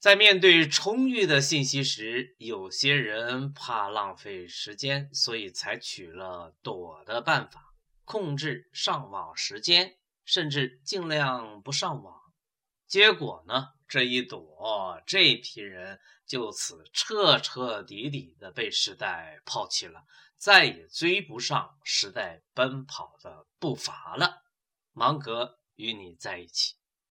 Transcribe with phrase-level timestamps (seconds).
[0.00, 7.74] 在面对充裕的信息时有些人怕浪费时间所以采取了躲的办法
[8.06, 12.18] 控制上网时间甚至尽量不上网。
[12.86, 20.04] 结果呢这一躲这批人就此彻彻底底的被时代抛弃了
[20.38, 24.44] 再也追不上时代奔跑的步伐了。
[24.92, 26.79] 芒格与你在一起。